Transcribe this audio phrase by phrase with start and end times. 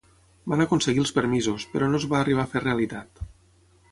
[0.53, 3.25] Van aconseguir els permisos, però no es va arribar a fer realitat.